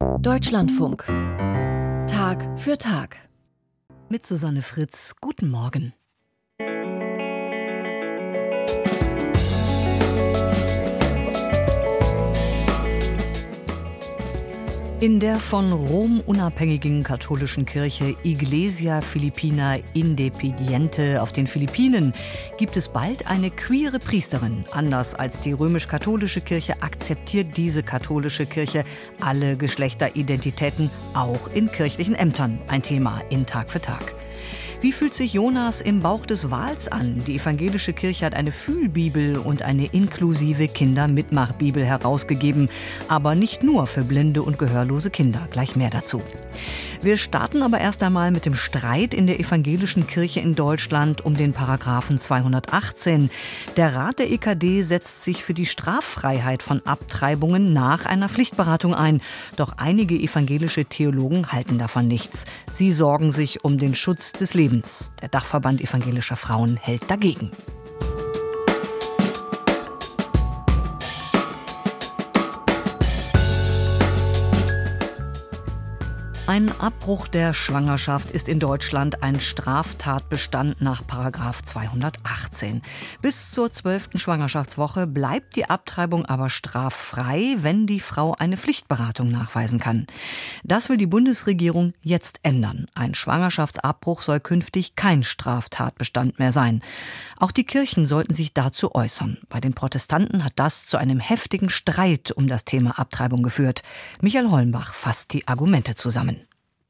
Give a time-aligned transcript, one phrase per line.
[0.00, 1.04] Deutschlandfunk.
[2.06, 3.16] Tag für Tag.
[4.08, 5.14] Mit Susanne Fritz.
[5.20, 5.92] Guten Morgen.
[15.00, 22.12] In der von Rom unabhängigen katholischen Kirche Iglesia Filipina Independiente auf den Philippinen
[22.58, 24.66] gibt es bald eine queere Priesterin.
[24.72, 28.84] Anders als die römisch-katholische Kirche akzeptiert diese katholische Kirche
[29.20, 32.58] alle Geschlechteridentitäten, auch in kirchlichen Ämtern.
[32.68, 34.14] Ein Thema in Tag für Tag.
[34.82, 37.22] Wie fühlt sich Jonas im Bauch des Wals an?
[37.26, 42.70] Die evangelische Kirche hat eine Fühlbibel und eine inklusive Kindermitmachbibel herausgegeben,
[43.06, 45.46] aber nicht nur für blinde und gehörlose Kinder.
[45.50, 46.22] Gleich mehr dazu.
[47.02, 51.34] Wir starten aber erst einmal mit dem Streit in der evangelischen Kirche in Deutschland um
[51.34, 53.30] den Paragraphen 218.
[53.76, 59.20] Der Rat der EKD setzt sich für die Straffreiheit von Abtreibungen nach einer Pflichtberatung ein.
[59.56, 62.44] Doch einige evangelische Theologen halten davon nichts.
[62.70, 64.69] Sie sorgen sich um den Schutz des Lebens.
[65.20, 67.50] Der Dachverband evangelischer Frauen hält dagegen.
[76.50, 82.82] Ein Abbruch der Schwangerschaft ist in Deutschland ein Straftatbestand nach 218.
[83.22, 89.78] Bis zur zwölften Schwangerschaftswoche bleibt die Abtreibung aber straffrei, wenn die Frau eine Pflichtberatung nachweisen
[89.78, 90.08] kann.
[90.64, 92.86] Das will die Bundesregierung jetzt ändern.
[92.96, 96.82] Ein Schwangerschaftsabbruch soll künftig kein Straftatbestand mehr sein.
[97.40, 99.38] Auch die Kirchen sollten sich dazu äußern.
[99.48, 103.82] Bei den Protestanten hat das zu einem heftigen Streit um das Thema Abtreibung geführt.
[104.20, 106.42] Michael Hollenbach fasst die Argumente zusammen.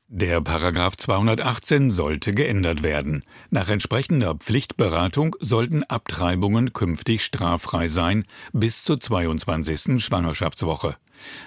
[0.08, 3.22] Der Paragraph 218 sollte geändert werden.
[3.50, 10.02] Nach entsprechender Pflichtberatung sollten Abtreibungen künftig straffrei sein bis zur 22.
[10.02, 10.96] Schwangerschaftswoche.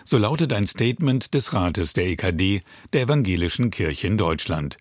[0.03, 2.61] So lautet ein Statement des Rates der EKD,
[2.93, 4.77] der Evangelischen Kirche in Deutschland.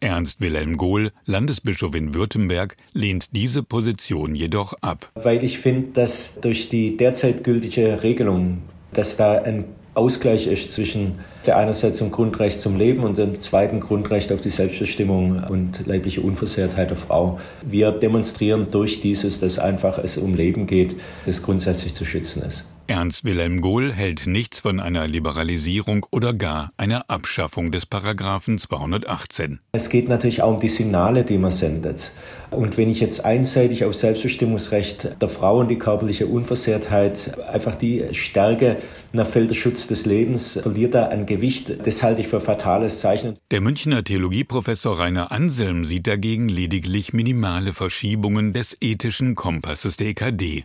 [0.00, 5.10] Ernst Wilhelm Gohl, Landesbischof in Württemberg, lehnt diese Position jedoch ab.
[5.14, 9.64] Weil ich finde, dass durch die derzeit gültige Regelung, dass da ein
[9.94, 14.48] Ausgleich ist zwischen der einerseits dem Grundrecht zum Leben und dem zweiten Grundrecht auf die
[14.48, 17.38] Selbstbestimmung und leibliche Unversehrtheit der Frau.
[17.62, 22.71] Wir demonstrieren durch dieses, dass einfach es um Leben geht, das grundsätzlich zu schützen ist.
[22.88, 29.60] Ernst Wilhelm Gohl hält nichts von einer Liberalisierung oder gar einer Abschaffung des Paragraphen 218.
[29.70, 32.12] Es geht natürlich auch um die Signale, die man sendet.
[32.50, 38.04] Und wenn ich jetzt einseitig auf Selbstbestimmungsrecht der Frau und die körperliche Unversehrtheit einfach die
[38.12, 38.78] Stärke
[39.12, 41.86] nach fällt der Schutz des Lebens, verliert da an Gewicht.
[41.86, 43.38] Das halte ich für fatales Zeichen.
[43.52, 50.64] Der Münchner Theologieprofessor Rainer Anselm sieht dagegen lediglich minimale Verschiebungen des ethischen Kompasses der EKD.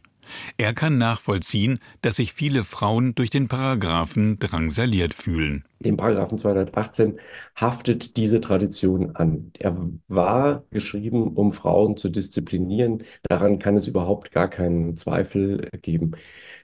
[0.57, 5.65] Er kann nachvollziehen, dass sich viele Frauen durch den Paragraphen drangsaliert fühlen.
[5.79, 7.19] Dem Paragraphen 218
[7.55, 9.51] haftet diese Tradition an.
[9.59, 9.77] Er
[10.07, 13.03] war geschrieben, um Frauen zu disziplinieren.
[13.29, 16.11] Daran kann es überhaupt gar keinen Zweifel geben.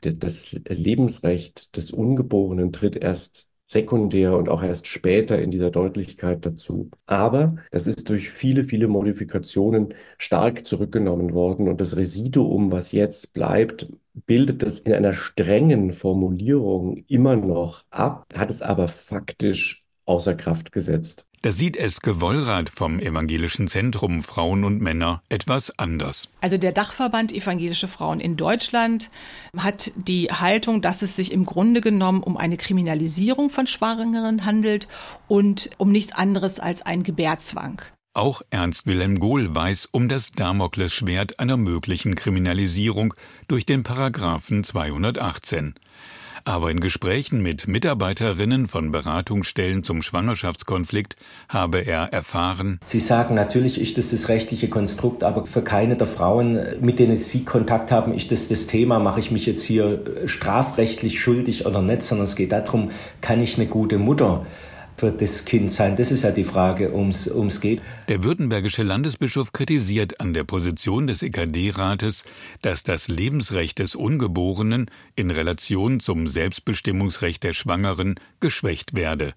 [0.02, 6.90] Das Lebensrecht des Ungeborenen tritt erst sekundär und auch erst später in dieser Deutlichkeit dazu.
[7.06, 13.34] Aber das ist durch viele, viele Modifikationen stark zurückgenommen worden und das Residuum, was jetzt
[13.34, 13.88] bleibt,
[14.26, 20.72] bildet das in einer strengen Formulierung immer noch ab, hat es aber faktisch außer Kraft
[20.72, 21.28] gesetzt.
[21.44, 26.30] Da sieht Eske Wollrath vom Evangelischen Zentrum Frauen und Männer etwas anders.
[26.40, 29.12] Also der Dachverband Evangelische Frauen in Deutschland
[29.58, 34.88] hat die Haltung, dass es sich im Grunde genommen um eine Kriminalisierung von Schwangeren handelt
[35.28, 37.82] und um nichts anderes als ein Gebärzwang.
[38.14, 43.16] Auch Ernst Wilhelm Gohl weiß um das Damoklesschwert einer möglichen Kriminalisierung
[43.50, 45.76] durch den Paragraphen 218.
[46.46, 51.16] Aber in Gesprächen mit Mitarbeiterinnen von Beratungsstellen zum Schwangerschaftskonflikt
[51.48, 56.08] habe er erfahren, Sie sagen, natürlich ist das das rechtliche Konstrukt, aber für keine der
[56.08, 60.04] Frauen, mit denen Sie Kontakt haben, ist das das Thema, mache ich mich jetzt hier
[60.26, 64.46] strafrechtlich schuldig oder nicht, sondern es geht darum, kann ich eine gute Mutter
[65.04, 65.98] für das Kind sein?
[65.98, 67.82] Das ist ja die Frage, ums ums geht.
[68.08, 72.24] Der württembergische Landesbischof kritisiert an der Position des EKD-Rates,
[72.62, 79.34] dass das Lebensrecht des Ungeborenen in Relation zum Selbstbestimmungsrecht der Schwangeren geschwächt werde.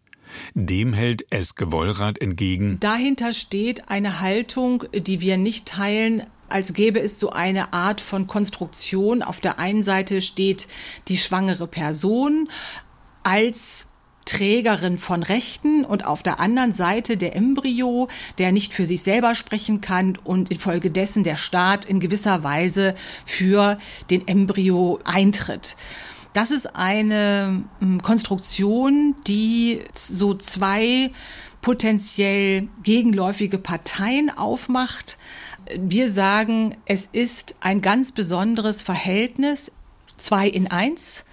[0.54, 2.78] Dem hält Eske Wollrath entgegen.
[2.78, 8.28] Dahinter steht eine Haltung, die wir nicht teilen, als gäbe es so eine Art von
[8.28, 9.24] Konstruktion.
[9.24, 10.68] Auf der einen Seite steht
[11.08, 12.48] die schwangere Person
[13.24, 13.88] als
[14.26, 18.08] Trägerin von Rechten und auf der anderen Seite der Embryo,
[18.38, 22.94] der nicht für sich selber sprechen kann und infolgedessen der Staat in gewisser Weise
[23.25, 23.78] für
[24.11, 25.76] den Embryo eintritt.
[26.34, 31.11] Das ist eine hm, Konstruktion, die so zwei
[31.62, 35.17] potenziell gegenläufige Parteien aufmacht.
[35.78, 39.73] Wir sagen, es ist ein ganz besonderes Verhältnis,
[40.19, 41.25] zwei in eins.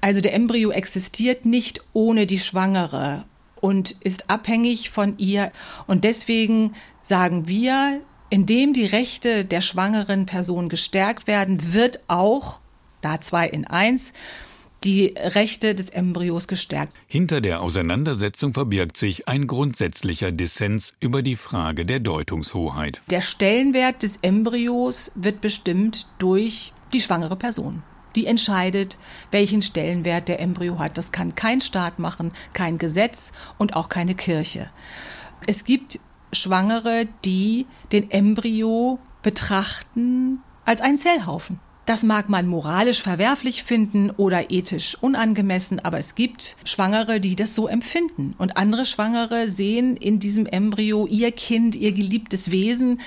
[0.00, 3.24] Also der Embryo existiert nicht ohne die Schwangere
[3.60, 5.52] und ist abhängig von ihr.
[5.86, 8.00] Und deswegen sagen wir,
[8.30, 12.60] indem die Rechte der schwangeren Person gestärkt werden, wird auch,
[13.00, 14.12] da zwei in eins,
[14.84, 16.92] die Rechte des Embryos gestärkt.
[17.06, 23.00] Hinter der Auseinandersetzung verbirgt sich ein grundsätzlicher Dissens über die Frage der Deutungshoheit.
[23.10, 27.82] Der Stellenwert des Embryos wird bestimmt durch die schwangere Person.
[28.16, 28.98] Die entscheidet,
[29.30, 30.98] welchen Stellenwert der Embryo hat.
[30.98, 34.70] Das kann kein Staat machen, kein Gesetz und auch keine Kirche.
[35.46, 36.00] Es gibt
[36.32, 41.60] Schwangere, die den Embryo betrachten als einen Zellhaufen.
[41.86, 47.54] Das mag man moralisch verwerflich finden oder ethisch unangemessen, aber es gibt Schwangere, die das
[47.54, 48.34] so empfinden.
[48.38, 53.00] Und andere Schwangere sehen in diesem Embryo ihr Kind, ihr geliebtes Wesen.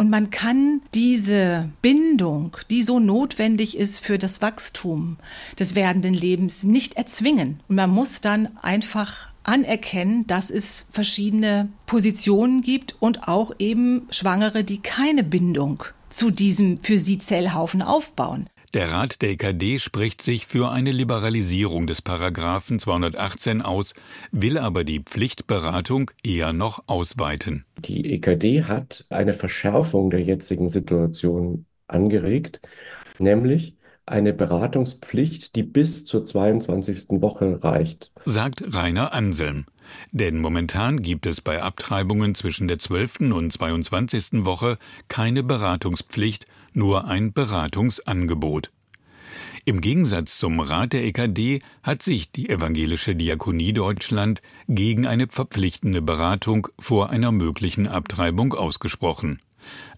[0.00, 5.18] Und man kann diese Bindung, die so notwendig ist für das Wachstum
[5.58, 7.60] des werdenden Lebens, nicht erzwingen.
[7.68, 14.64] Und man muss dann einfach anerkennen, dass es verschiedene Positionen gibt und auch eben Schwangere,
[14.64, 18.48] die keine Bindung zu diesem für sie Zellhaufen aufbauen.
[18.72, 23.94] Der Rat der EKD spricht sich für eine Liberalisierung des Paragraphen 218 aus,
[24.30, 27.64] will aber die Pflichtberatung eher noch ausweiten.
[27.78, 32.60] Die EKD hat eine Verschärfung der jetzigen Situation angeregt,
[33.18, 33.74] nämlich
[34.06, 37.20] eine Beratungspflicht, die bis zur 22.
[37.20, 38.12] Woche reicht.
[38.24, 39.66] Sagt Rainer Anselm.
[40.12, 43.32] Denn momentan gibt es bei Abtreibungen zwischen der 12.
[43.32, 44.44] und 22.
[44.44, 44.78] Woche
[45.08, 48.70] keine Beratungspflicht, nur ein Beratungsangebot.
[49.64, 56.02] Im Gegensatz zum Rat der EKD hat sich die evangelische Diakonie Deutschland gegen eine verpflichtende
[56.02, 59.40] Beratung vor einer möglichen Abtreibung ausgesprochen.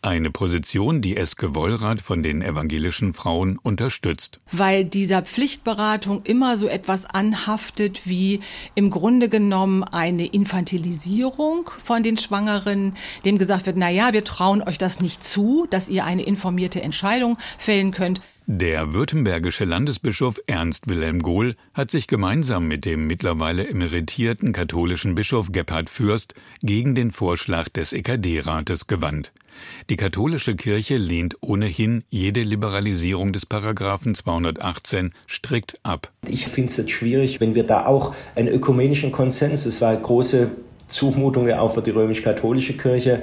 [0.04, 4.40] Eine Position, die Eske Wollrath von den evangelischen Frauen unterstützt.
[4.50, 8.40] Weil dieser Pflichtberatung immer so etwas anhaftet wie
[8.74, 14.62] im Grunde genommen eine Infantilisierung von den Schwangeren, dem gesagt wird, na ja, wir trauen
[14.62, 18.20] euch das nicht zu, dass ihr eine informierte Entscheidung fällen könnt.
[18.46, 25.52] Der württembergische Landesbischof Ernst Wilhelm Gohl hat sich gemeinsam mit dem mittlerweile emeritierten katholischen Bischof
[25.52, 29.30] Gebhard Fürst gegen den Vorschlag des EKD-Rates gewandt.
[29.90, 36.10] Die katholische Kirche lehnt ohnehin jede Liberalisierung des Paragraphen 218 strikt ab.
[36.26, 40.00] Ich finde es jetzt schwierig, wenn wir da auch einen ökumenischen Konsens, es war eine
[40.00, 40.50] große
[40.88, 43.22] Zumutung ja auch für die römisch-katholische Kirche,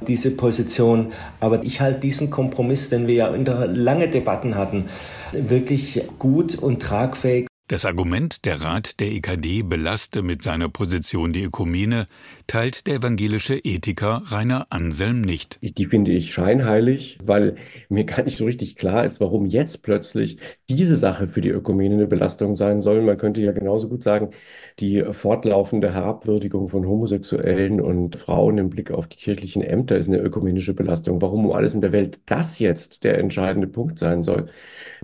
[0.00, 1.12] diese Position.
[1.40, 4.86] Aber ich halte diesen Kompromiss, den wir ja unter lange Debatten hatten,
[5.32, 7.46] wirklich gut und tragfähig.
[7.68, 12.06] Das Argument, der Rat der EKD belaste mit seiner Position die Ökumene,
[12.46, 15.58] teilt der evangelische Ethiker Rainer Anselm nicht.
[15.60, 17.56] Die finde ich scheinheilig, weil
[17.88, 21.96] mir gar nicht so richtig klar ist, warum jetzt plötzlich diese Sache für die Ökumene
[21.96, 23.02] eine Belastung sein soll.
[23.02, 24.30] Man könnte ja genauso gut sagen,
[24.78, 30.18] die fortlaufende Herabwürdigung von Homosexuellen und Frauen im Blick auf die kirchlichen Ämter ist eine
[30.18, 31.20] ökumenische Belastung.
[31.20, 34.50] Warum um alles in der Welt das jetzt der entscheidende Punkt sein soll,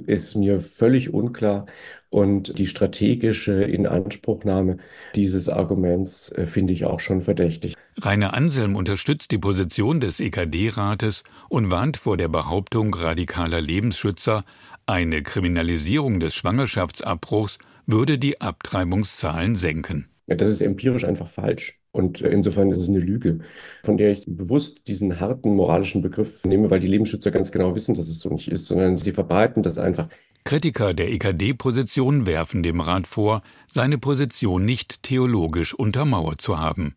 [0.06, 1.66] ist mir völlig unklar.
[2.12, 4.76] Und die strategische Inanspruchnahme
[5.14, 7.74] dieses Arguments äh, finde ich auch schon verdächtig.
[8.02, 14.44] Rainer Anselm unterstützt die Position des EKD-Rates und warnt vor der Behauptung radikaler Lebensschützer,
[14.84, 20.08] eine Kriminalisierung des Schwangerschaftsabbruchs würde die Abtreibungszahlen senken.
[20.26, 21.78] Ja, das ist empirisch einfach falsch.
[21.92, 23.38] Und äh, insofern ist es eine Lüge,
[23.84, 27.94] von der ich bewusst diesen harten moralischen Begriff nehme, weil die Lebensschützer ganz genau wissen,
[27.94, 30.08] dass es so nicht ist, sondern sie verbreiten das einfach.
[30.44, 36.94] Kritiker der EKD-Position werfen dem Rat vor, seine Position nicht theologisch untermauert zu haben.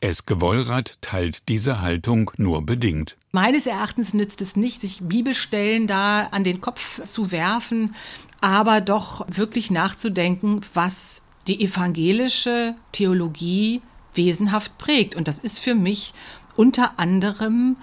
[0.00, 3.16] Eske Wollrath teilt diese Haltung nur bedingt.
[3.32, 7.94] Meines Erachtens nützt es nicht, sich Bibelstellen da an den Kopf zu werfen,
[8.40, 13.82] aber doch wirklich nachzudenken, was die evangelische Theologie
[14.14, 15.14] wesenhaft prägt.
[15.14, 16.12] Und das ist für mich
[16.56, 17.76] unter anderem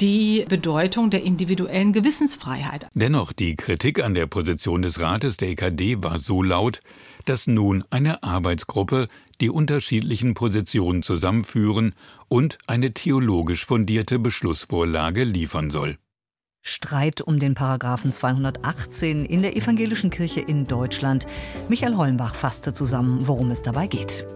[0.00, 2.86] die Bedeutung der individuellen Gewissensfreiheit.
[2.94, 6.80] Dennoch, die Kritik an der Position des Rates der EKD war so laut,
[7.26, 9.08] dass nun eine Arbeitsgruppe
[9.40, 11.94] die unterschiedlichen Positionen zusammenführen
[12.28, 15.98] und eine theologisch fundierte Beschlussvorlage liefern soll.
[16.62, 21.26] Streit um den Paragraphen 218 in der evangelischen Kirche in Deutschland.
[21.68, 24.26] Michael Hollenbach fasste zusammen, worum es dabei geht.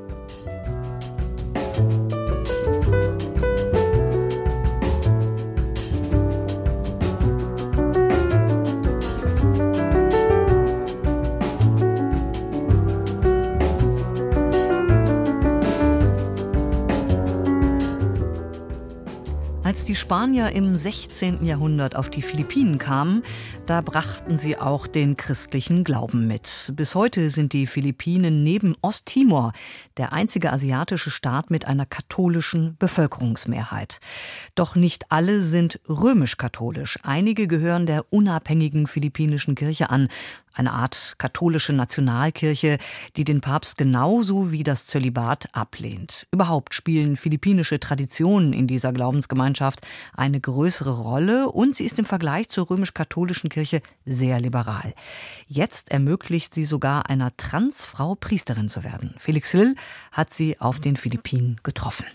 [19.94, 21.46] Die Spanier im 16.
[21.46, 23.22] Jahrhundert auf die Philippinen kamen,
[23.66, 26.72] da brachten sie auch den christlichen Glauben mit.
[26.74, 29.52] Bis heute sind die Philippinen neben Osttimor
[29.96, 34.00] der einzige asiatische Staat mit einer katholischen Bevölkerungsmehrheit.
[34.56, 36.98] Doch nicht alle sind römisch-katholisch.
[37.04, 40.08] Einige gehören der unabhängigen philippinischen Kirche an,
[40.54, 42.78] eine Art katholische Nationalkirche,
[43.16, 46.26] die den Papst genauso wie das Zölibat ablehnt.
[46.30, 49.80] Überhaupt spielen philippinische Traditionen in dieser Glaubensgemeinschaft
[50.16, 54.94] eine größere Rolle und sie ist im Vergleich zur römisch-katholischen Kirche sehr liberal.
[55.46, 59.14] Jetzt ermöglicht sie sogar einer Transfrau Priesterin zu werden.
[59.18, 59.74] Felix Hill
[60.12, 62.06] hat sie auf den Philippinen getroffen.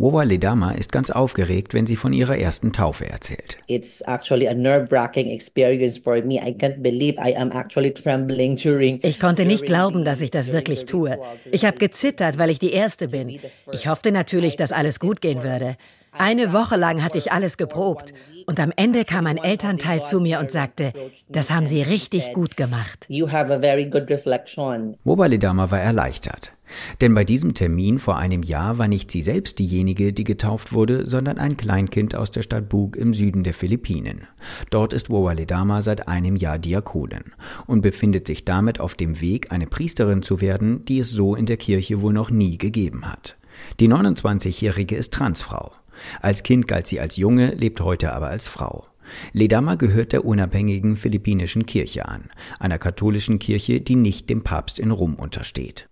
[0.00, 3.56] Wowa Ledama ist ganz aufgeregt, wenn sie von ihrer ersten Taufe erzählt.
[3.66, 6.36] It's actually a nerve-wracking experience for me.
[6.36, 10.52] I can't believe I am actually trembling during Ich konnte nicht glauben, dass ich das
[10.52, 11.18] wirklich tue.
[11.50, 13.40] Ich habe gezittert, weil ich die erste bin.
[13.72, 15.74] Ich hoffte natürlich, dass alles gut gehen würde.
[16.12, 18.14] Eine Woche lang hatte ich alles geprobt.
[18.46, 20.92] Und am Ende kam ein Elternteil zu mir und sagte,
[21.28, 23.06] das haben Sie richtig gut gemacht.
[25.04, 26.52] Woba Ledama war erleichtert.
[27.00, 31.06] Denn bei diesem Termin vor einem Jahr war nicht sie selbst diejenige, die getauft wurde,
[31.06, 34.26] sondern ein Kleinkind aus der Stadt Bug im Süden der Philippinen.
[34.70, 37.32] Dort ist Wowaledama seit einem Jahr Diakonin
[37.66, 41.46] und befindet sich damit auf dem Weg, eine Priesterin zu werden, die es so in
[41.46, 43.36] der Kirche wohl noch nie gegeben hat.
[43.80, 45.72] Die 29-Jährige ist Transfrau.
[46.20, 48.84] Als Kind galt sie als Junge, lebt heute aber als Frau.
[49.32, 54.90] Ledama gehört der unabhängigen philippinischen Kirche an, einer katholischen Kirche, die nicht dem Papst in
[54.90, 55.88] Rom untersteht.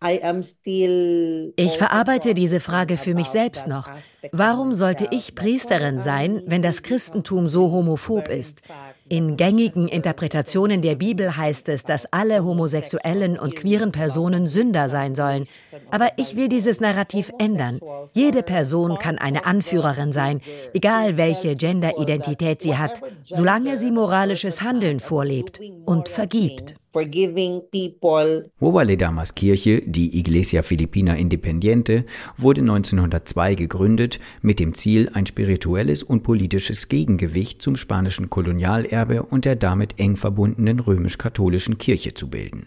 [1.57, 3.89] Ich verarbeite diese Frage für mich selbst noch.
[4.33, 8.63] Warum sollte ich Priesterin sein, wenn das Christentum so homophob ist?
[9.09, 15.15] In gängigen Interpretationen der Bibel heißt es, dass alle homosexuellen und queeren Personen Sünder sein
[15.15, 15.47] sollen.
[15.93, 17.79] Aber ich will dieses Narrativ ändern.
[18.15, 20.41] Jede Person kann eine Anführerin sein,
[20.75, 28.51] egal welche Genderidentität sie hat, solange sie moralisches Handeln vorlebt und vergibt forgiving people.
[28.59, 32.07] Wowaledamas Kirche, die Iglesia Filipina Independiente,
[32.39, 39.45] wurde 1902 gegründet mit dem Ziel, ein spirituelles und politisches Gegengewicht zum spanischen Kolonialerbe und
[39.45, 42.67] der damit eng verbundenen römisch-katholischen Kirche zu bilden.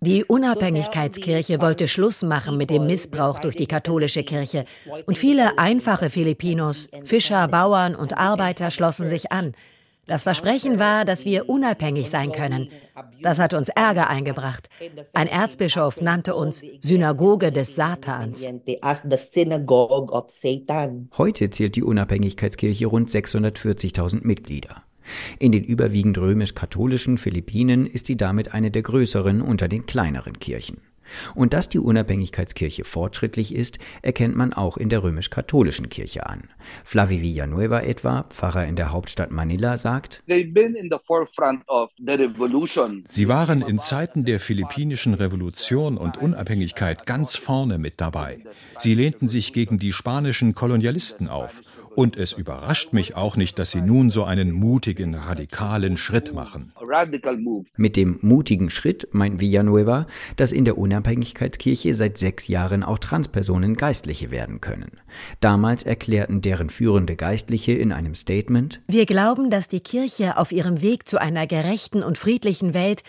[0.00, 4.66] Die Unabhängigkeitskirche wollte Schluss machen mit dem Missbrauch durch die katholische Kirche
[5.06, 9.54] und viele einfache Filipinos, Fischer, Bauern und Arbeiter schlossen sich an.
[10.06, 12.68] Das Versprechen war, dass wir unabhängig sein können.
[13.22, 14.68] Das hat uns Ärger eingebracht.
[15.12, 18.42] Ein Erzbischof nannte uns Synagoge des Satans.
[21.18, 24.82] Heute zählt die Unabhängigkeitskirche rund 640.000 Mitglieder.
[25.38, 30.80] In den überwiegend römisch-katholischen Philippinen ist sie damit eine der größeren unter den kleineren Kirchen.
[31.34, 36.48] Und dass die Unabhängigkeitskirche fortschrittlich ist, erkennt man auch in der römisch-katholischen Kirche an.
[36.84, 40.54] Flavi Villanueva etwa, Pfarrer in der Hauptstadt Manila, sagt, Sie
[43.28, 48.44] waren in Zeiten der philippinischen Revolution und Unabhängigkeit ganz vorne mit dabei.
[48.78, 51.62] Sie lehnten sich gegen die spanischen Kolonialisten auf
[51.94, 56.72] und es überrascht mich auch nicht, dass sie nun so einen mutigen, radikalen Schritt machen.
[57.76, 60.06] Mit dem mutigen Schritt meint Villanueva,
[60.36, 64.92] dass in der Unabhängigkeitskirche seit sechs Jahren auch Transpersonen Geistliche werden können.
[65.40, 70.82] Damals erklärten deren führende Geistliche in einem Statement Wir glauben, dass die Kirche auf ihrem
[70.82, 73.02] Weg zu einer gerechten und friedlichen Welt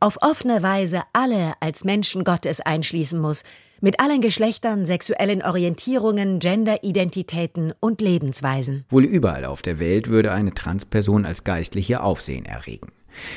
[0.00, 3.44] auf offene Weise alle als Menschen Gottes einschließen muss,
[3.82, 8.84] mit allen Geschlechtern, sexuellen Orientierungen, Genderidentitäten und Lebensweisen.
[8.88, 12.92] Wohl überall auf der Welt würde eine Transperson als Geistliche Aufsehen erregen.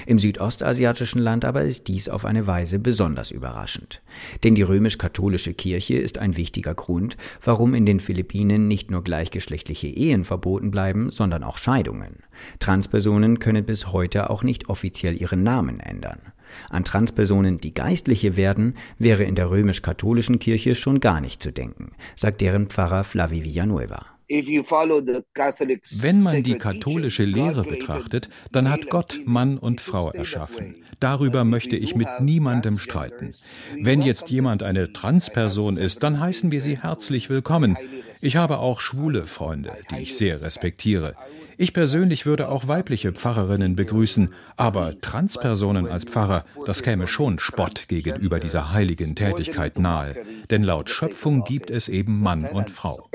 [0.06, 4.02] Im südostasiatischen Land aber ist dies auf eine Weise besonders überraschend.
[4.44, 9.88] Denn die römisch-katholische Kirche ist ein wichtiger Grund, warum in den Philippinen nicht nur gleichgeschlechtliche
[9.88, 12.20] Ehen verboten bleiben, sondern auch Scheidungen.
[12.60, 16.20] Transpersonen können bis heute auch nicht offiziell ihren Namen ändern.
[16.70, 21.92] An Transpersonen, die Geistliche werden, wäre in der römisch-katholischen Kirche schon gar nicht zu denken,
[22.16, 24.06] sagt deren Pfarrer Flavi Villanueva.
[24.28, 30.76] Wenn man die katholische Lehre betrachtet, dann hat Gott Mann und Frau erschaffen.
[31.00, 33.34] Darüber möchte ich mit niemandem streiten.
[33.80, 37.78] Wenn jetzt jemand eine Transperson ist, dann heißen wir sie herzlich willkommen.
[38.26, 41.14] Ich habe auch schwule Freunde, die ich sehr respektiere.
[41.58, 47.88] Ich persönlich würde auch weibliche Pfarrerinnen begrüßen, aber Transpersonen als Pfarrer, das käme schon Spott
[47.88, 50.16] gegenüber dieser heiligen Tätigkeit nahe.
[50.50, 53.08] Denn laut Schöpfung gibt es eben Mann und Frau.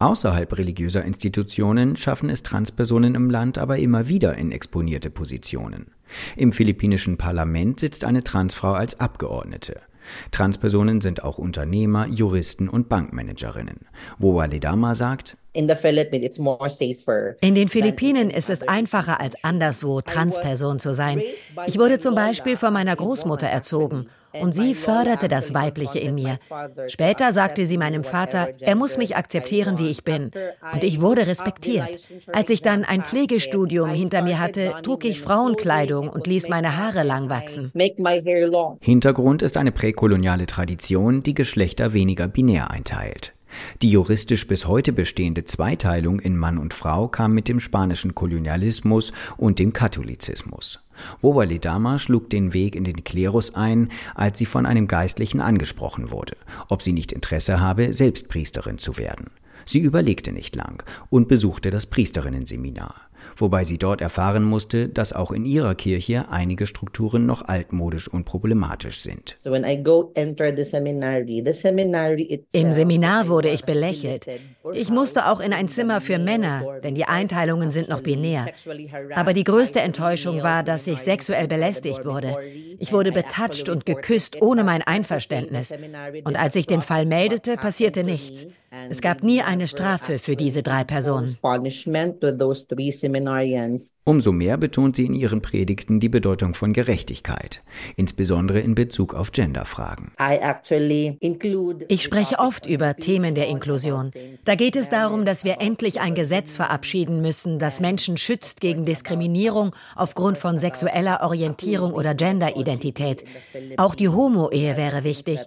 [0.00, 5.92] Außerhalb religiöser Institutionen schaffen es Transpersonen im Land aber immer wieder in exponierte Positionen.
[6.34, 9.76] Im philippinischen Parlament sitzt eine Transfrau als Abgeordnete.
[10.30, 13.86] Transpersonen sind auch Unternehmer, Juristen und Bankmanagerinnen.
[14.18, 15.36] Woa Ledama sagt,
[17.40, 21.22] in den Philippinen ist es einfacher als anderswo, Transperson zu sein.
[21.66, 24.08] Ich wurde zum Beispiel von meiner Großmutter erzogen
[24.42, 26.38] und sie förderte das Weibliche in mir.
[26.88, 30.30] Später sagte sie meinem Vater, er muss mich akzeptieren, wie ich bin.
[30.72, 31.88] Und ich wurde respektiert.
[32.32, 37.02] Als ich dann ein Pflegestudium hinter mir hatte, trug ich Frauenkleidung und ließ meine Haare
[37.02, 37.72] lang wachsen.
[38.80, 43.32] Hintergrund ist eine präkoloniale Tradition, die Geschlechter weniger binär einteilt.
[43.82, 49.12] Die juristisch bis heute bestehende Zweiteilung in Mann und Frau kam mit dem spanischen Kolonialismus
[49.36, 50.80] und dem Katholizismus.
[51.20, 56.10] Wowali Dama schlug den Weg in den Klerus ein, als sie von einem Geistlichen angesprochen
[56.10, 56.36] wurde,
[56.68, 59.30] ob sie nicht Interesse habe, selbst Priesterin zu werden.
[59.64, 62.94] Sie überlegte nicht lang und besuchte das Priesterinnenseminar
[63.36, 68.24] wobei sie dort erfahren musste, dass auch in ihrer Kirche einige Strukturen noch altmodisch und
[68.24, 69.36] problematisch sind.
[72.52, 74.26] Im Seminar wurde ich belächelt.
[74.72, 78.46] Ich musste auch in ein Zimmer für Männer, denn die Einteilungen sind noch binär.
[79.14, 82.36] Aber die größte Enttäuschung war, dass ich sexuell belästigt wurde.
[82.78, 85.72] Ich wurde betatscht und geküsst ohne mein Einverständnis.
[86.24, 88.46] Und als ich den Fall meldete, passierte nichts.
[88.90, 91.36] Es gab nie eine Strafe für diese drei Personen.
[94.08, 97.62] Umso mehr betont sie in ihren Predigten die Bedeutung von Gerechtigkeit,
[97.96, 100.12] insbesondere in Bezug auf Genderfragen.
[101.88, 104.12] Ich spreche oft über Themen der Inklusion.
[104.44, 108.84] Da geht es darum, dass wir endlich ein Gesetz verabschieden müssen, das Menschen schützt gegen
[108.84, 113.24] Diskriminierung aufgrund von sexueller Orientierung oder Genderidentität.
[113.76, 115.40] Auch die Homo-Ehe wäre wichtig.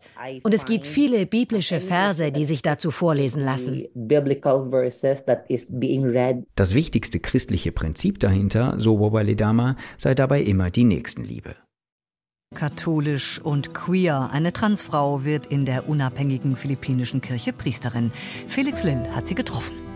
[0.43, 3.85] Und es gibt viele biblische Verse, die sich dazu vorlesen lassen.
[6.55, 11.54] Das wichtigste christliche Prinzip dahinter, so Wobaledama, sei dabei immer die Nächstenliebe.
[12.56, 14.30] Katholisch und queer.
[14.32, 18.12] Eine Transfrau wird in der unabhängigen philippinischen Kirche Priesterin.
[18.48, 19.88] Felix Lill hat sie getroffen.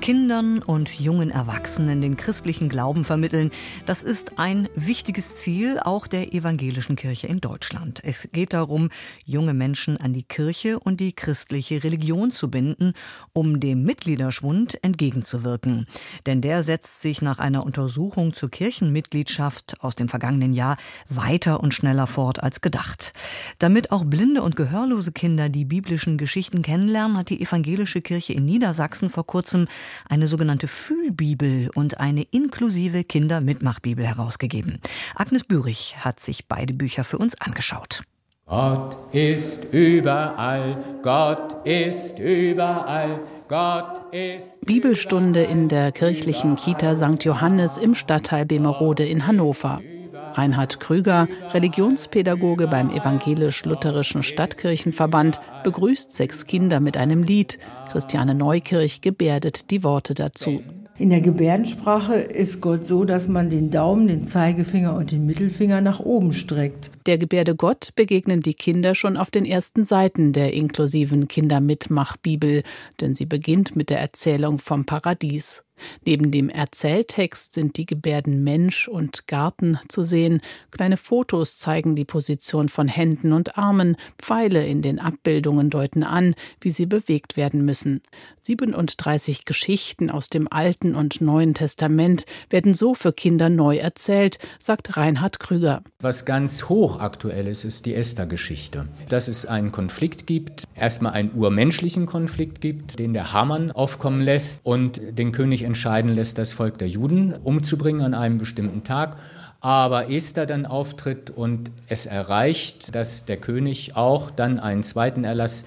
[0.00, 3.50] Kindern und jungen Erwachsenen den christlichen Glauben vermitteln,
[3.84, 8.00] das ist ein wichtiges Ziel auch der evangelischen Kirche in Deutschland.
[8.02, 8.88] Es geht darum,
[9.26, 12.94] junge Menschen an die Kirche und die christliche Religion zu binden,
[13.34, 15.86] um dem Mitgliederschwund entgegenzuwirken.
[16.24, 20.78] Denn der setzt sich nach einer Untersuchung zur Kirchenmitgliedschaft aus dem vergangenen Jahr
[21.10, 23.12] weiter und schneller fort als gedacht.
[23.58, 28.46] Damit auch blinde und gehörlose Kinder die biblischen Geschichten kennenlernen, hat die evangelische Kirche in
[28.46, 29.68] Niedersachsen vor kurzem
[30.08, 34.80] eine sogenannte Fühlbibel und eine inklusive Kindermitmachbibel herausgegeben.
[35.14, 38.02] Agnes Bürich hat sich beide Bücher für uns angeschaut.
[38.46, 44.66] Gott ist überall, Gott ist überall, Gott ist.
[44.66, 47.24] Bibelstunde in der kirchlichen Kita St.
[47.24, 49.80] Johannes im Stadtteil Bemerode in Hannover.
[50.34, 57.58] Reinhard Krüger, Religionspädagoge beim Evangelisch-Lutherischen Stadtkirchenverband, begrüßt sechs Kinder mit einem Lied.
[57.90, 60.62] Christiane Neukirch gebärdet die Worte dazu.
[61.00, 65.80] In der Gebärdensprache ist Gott so, dass man den Daumen, den Zeigefinger und den Mittelfinger
[65.80, 66.90] nach oben streckt.
[67.06, 72.64] Der Gebärde Gott begegnen die Kinder schon auf den ersten Seiten der inklusiven Kindermitmachbibel,
[73.00, 75.64] denn sie beginnt mit der Erzählung vom Paradies.
[76.04, 80.40] Neben dem Erzähltext sind die Gebärden Mensch und Garten zu sehen.
[80.70, 83.96] Kleine Fotos zeigen die Position von Händen und Armen.
[84.18, 88.02] Pfeile in den Abbildungen deuten an, wie sie bewegt werden müssen.
[88.42, 94.96] 37 Geschichten aus dem Alten und Neuen Testament werden so für Kinder neu erzählt, sagt
[94.96, 95.82] Reinhard Krüger.
[96.00, 98.88] Was ganz hochaktuell ist, ist die Esther-Geschichte.
[99.08, 104.64] Dass es einen Konflikt gibt, erstmal einen urmenschlichen Konflikt gibt, den der Hamann aufkommen lässt
[104.64, 109.16] und den König entscheiden lässt, das Volk der Juden umzubringen an einem bestimmten Tag.
[109.60, 115.66] Aber Esther dann auftritt und es erreicht, dass der König auch dann einen zweiten Erlass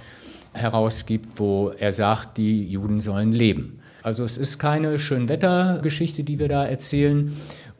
[0.54, 3.80] herausgibt, wo er sagt, die Juden sollen leben.
[4.02, 7.32] Also es ist keine Schönwettergeschichte, die wir da erzählen,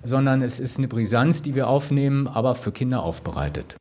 [0.04, 3.76] sondern es ist eine Brisanz, die wir aufnehmen, aber für Kinder aufbereitet.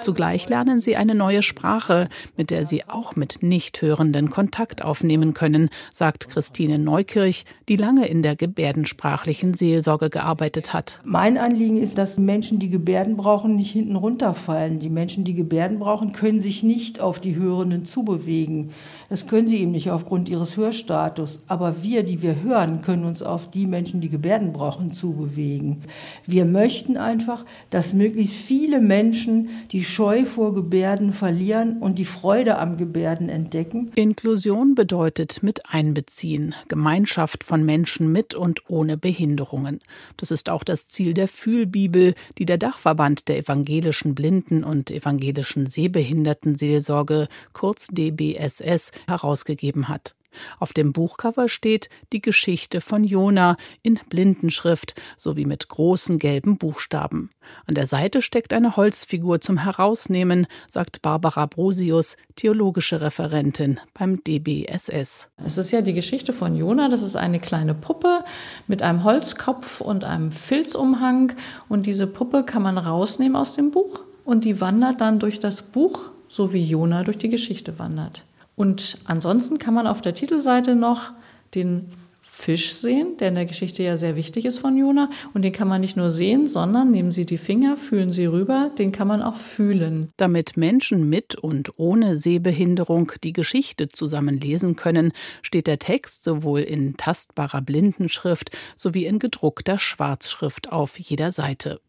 [0.00, 5.70] Zugleich lernen sie eine neue Sprache, mit der sie auch mit Nichthörenden Kontakt aufnehmen können,
[5.92, 11.00] sagt Christine Neukirch, die lange in der gebärdensprachlichen Seelsorge gearbeitet hat.
[11.04, 14.78] Mein Anliegen ist, dass Menschen, die Gebärden brauchen, nicht hinten runterfallen.
[14.78, 18.70] Die Menschen, die Gebärden brauchen, können sich nicht auf die Hörenden zubewegen.
[19.08, 21.42] Das können sie eben nicht aufgrund ihres Hörstatus.
[21.46, 25.82] Aber wir, die wir hören, können uns auf die Menschen, die Gebärden brauchen, zubewegen.
[26.24, 32.58] Wir möchten einfach, dass möglichst viele Menschen die Scheu vor Gebärden verlieren und die Freude
[32.58, 33.92] am Gebärden entdecken.
[33.94, 39.80] Inklusion bedeutet mit einbeziehen, Gemeinschaft von Menschen mit und ohne Behinderungen.
[40.16, 45.66] Das ist auch das Ziel der Fühlbibel, die der Dachverband der evangelischen Blinden und evangelischen
[45.66, 50.15] Sehbehindertenseelsorge, kurz DBSS, herausgegeben hat.
[50.58, 57.30] Auf dem Buchcover steht die Geschichte von Jona in Blindenschrift sowie mit großen gelben Buchstaben.
[57.66, 65.28] An der Seite steckt eine Holzfigur zum Herausnehmen, sagt Barbara Brosius, theologische Referentin beim DBSS.
[65.44, 68.24] Es ist ja die Geschichte von Jona, das ist eine kleine Puppe
[68.66, 71.32] mit einem Holzkopf und einem Filzumhang
[71.68, 75.62] und diese Puppe kann man rausnehmen aus dem Buch und die wandert dann durch das
[75.62, 78.24] Buch, so wie Jona durch die Geschichte wandert.
[78.56, 81.12] Und ansonsten kann man auf der Titelseite noch
[81.54, 81.90] den
[82.28, 85.08] Fisch sehen, der in der Geschichte ja sehr wichtig ist von Jona.
[85.32, 88.72] Und den kann man nicht nur sehen, sondern nehmen Sie die Finger, fühlen Sie rüber,
[88.76, 90.10] den kann man auch fühlen.
[90.16, 96.60] Damit Menschen mit und ohne Sehbehinderung die Geschichte zusammen lesen können, steht der Text sowohl
[96.60, 101.80] in tastbarer Blindenschrift sowie in gedruckter Schwarzschrift auf jeder Seite.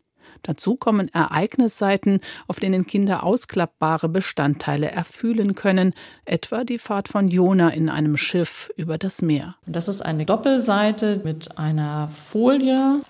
[0.44, 5.94] Dazu kommen Ereignisseiten, auf denen Kinder ausklappbare Bestandteile erfühlen können,
[6.26, 9.56] etwa die Fahrt von Jona in einem Schiff über das Meer.
[9.66, 13.02] Das ist eine Doppelseite mit einer Folie.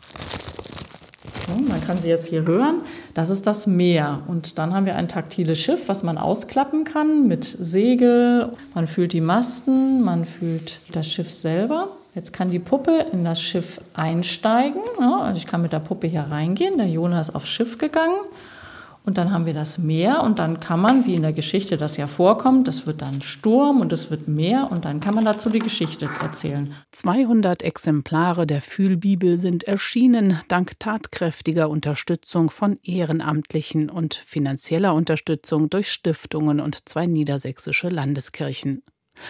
[1.70, 2.82] Man kann sie jetzt hier hören.
[3.14, 4.22] Das ist das Meer.
[4.28, 8.52] Und dann haben wir ein taktiles Schiff, was man ausklappen kann mit Segel.
[8.74, 11.90] Man fühlt die Masten, man fühlt das Schiff selber.
[12.16, 14.82] Jetzt kann die Puppe in das Schiff einsteigen.
[15.00, 16.78] Also ich kann mit der Puppe hier reingehen.
[16.78, 18.18] Der Jonah ist aufs Schiff gegangen.
[19.08, 21.96] Und dann haben wir das Meer und dann kann man, wie in der Geschichte das
[21.96, 25.50] ja vorkommt, das wird dann Sturm und es wird Meer und dann kann man dazu
[25.50, 26.74] die Geschichte erzählen.
[26.92, 35.90] 200 Exemplare der Fühlbibel sind erschienen, dank tatkräftiger Unterstützung von Ehrenamtlichen und finanzieller Unterstützung durch
[35.90, 38.84] Stiftungen und zwei niedersächsische Landeskirchen.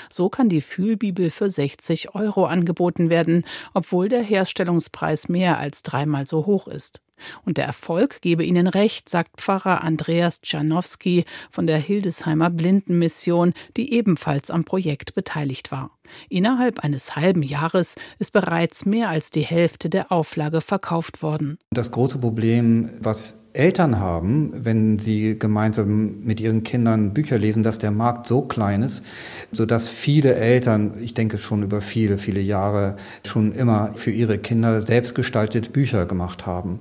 [0.10, 6.28] So kann die Fühlbibel für 60 Euro angeboten werden, obwohl der Herstellungspreis mehr als dreimal
[6.28, 7.02] so hoch ist.
[7.46, 13.94] Und der Erfolg gebe ihnen recht, sagt Pfarrer Andreas Czarnowski von der Hildesheimer Blindenmission, die
[13.94, 15.92] ebenfalls am Projekt beteiligt war.
[16.30, 21.58] Innerhalb eines halben Jahres ist bereits mehr als die Hälfte der Auflage verkauft worden.
[21.72, 27.80] Das große Problem, was Eltern haben, wenn sie gemeinsam mit ihren Kindern Bücher lesen, dass
[27.80, 29.04] der Markt so klein ist,
[29.52, 34.80] sodass viele Eltern, ich denke schon über viele, viele Jahre, schon immer für ihre Kinder
[34.80, 36.80] selbstgestaltet Bücher gemacht haben.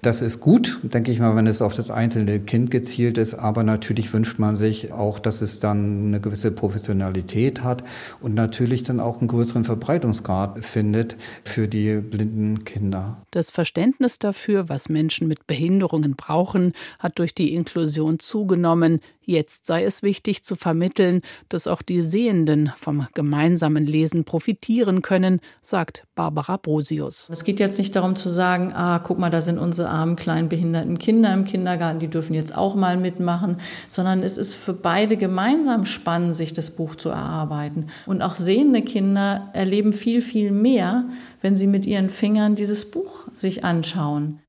[0.00, 3.34] Das ist gut, denke ich mal, wenn es auf das einzelne Kind gezielt ist.
[3.34, 7.82] Aber natürlich wünscht man sich auch, dass es dann eine gewisse Professionalität hat
[8.20, 13.22] und natürlich dann auch einen größeren Verbreitungsgrad findet für die blinden Kinder.
[13.32, 19.00] Das Verständnis dafür, was Menschen mit Behinderungen brauchen, hat durch die Inklusion zugenommen.
[19.30, 25.40] Jetzt sei es wichtig zu vermitteln, dass auch die Sehenden vom gemeinsamen Lesen profitieren können,
[25.60, 27.28] sagt Barbara Brosius.
[27.30, 30.48] Es geht jetzt nicht darum zu sagen, ah, guck mal, da sind unsere armen, kleinen,
[30.48, 33.58] behinderten Kinder im Kindergarten, die dürfen jetzt auch mal mitmachen,
[33.90, 37.88] sondern es ist für beide gemeinsam spannend, sich das Buch zu erarbeiten.
[38.06, 41.04] Und auch sehende Kinder erleben viel, viel mehr,
[41.42, 44.40] wenn sie mit ihren Fingern dieses Buch sich anschauen.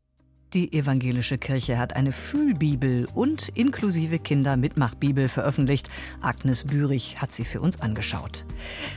[0.55, 5.91] Die evangelische Kirche hat eine Fühlbibel und inklusive Kinder-Mitmachbibel veröffentlicht.
[6.21, 8.45] Agnes Bürich hat sie für uns angeschaut.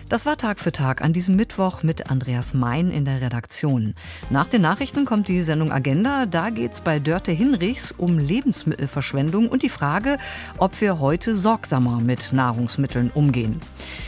[0.09, 3.93] Das war Tag für Tag an diesem Mittwoch mit Andreas Mein in der Redaktion.
[4.31, 6.25] Nach den Nachrichten kommt die Sendung Agenda.
[6.25, 10.17] Da geht's bei Dörte Hinrichs um Lebensmittelverschwendung und die Frage,
[10.57, 13.61] ob wir heute sorgsamer mit Nahrungsmitteln umgehen.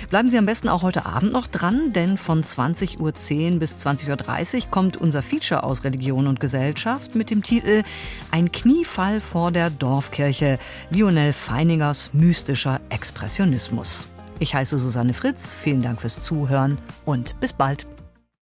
[0.09, 4.55] Bleiben Sie am besten auch heute Abend noch dran, denn von 20.10 Uhr bis 20.30
[4.55, 7.83] Uhr kommt unser Feature aus Religion und Gesellschaft mit dem Titel
[8.31, 10.59] Ein Kniefall vor der Dorfkirche,
[10.91, 14.07] Lionel Feiningers mystischer Expressionismus.
[14.39, 17.87] Ich heiße Susanne Fritz, vielen Dank fürs Zuhören und bis bald.